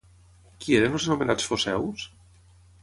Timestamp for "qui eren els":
0.63-1.07